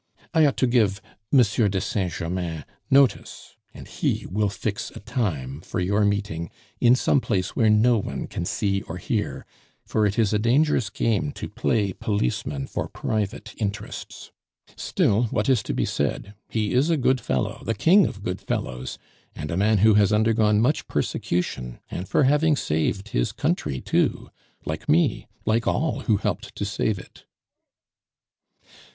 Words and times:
I 0.33 0.47
ought 0.47 0.57
to 0.57 0.65
give 0.65 0.99
Monsieur 1.31 1.67
de 1.69 1.79
Saint 1.79 2.11
Germanin 2.11 2.65
notice, 2.89 3.55
and 3.71 3.87
he 3.87 4.25
will 4.25 4.49
fix 4.49 4.89
a 4.95 4.99
time 4.99 5.61
for 5.61 5.79
your 5.79 6.03
meeting 6.05 6.49
in 6.79 6.95
some 6.95 7.21
place 7.21 7.55
where 7.55 7.69
no 7.69 7.99
one 7.99 8.25
can 8.25 8.43
see 8.45 8.81
or 8.81 8.97
hear, 8.97 9.45
for 9.85 10.07
it 10.07 10.17
is 10.17 10.33
a 10.33 10.39
dangerous 10.39 10.89
game 10.89 11.31
to 11.33 11.47
play 11.47 11.93
policeman 11.93 12.65
for 12.65 12.87
private 12.87 13.53
interests. 13.59 14.31
Still, 14.75 15.25
what 15.25 15.47
is 15.47 15.61
to 15.61 15.73
be 15.75 15.85
said? 15.85 16.33
He 16.49 16.73
is 16.73 16.89
a 16.89 16.97
good 16.97 17.21
fellow, 17.21 17.61
the 17.63 17.75
king 17.75 18.07
of 18.07 18.23
good 18.23 18.41
fellows, 18.41 18.97
and 19.35 19.51
a 19.51 19.55
man 19.55 19.77
who 19.85 19.93
has 19.93 20.11
undergone 20.11 20.59
much 20.61 20.87
persecution, 20.87 21.79
and 21.91 22.09
for 22.09 22.23
having 22.23 22.55
saving 22.55 23.03
his 23.11 23.31
country 23.31 23.79
too! 23.81 24.31
like 24.65 24.89
me, 24.89 25.27
like 25.45 25.67
all 25.67 25.99
who 25.99 26.17
helped 26.17 26.55
to 26.55 26.65
save 26.65 26.97
it." 26.97 27.25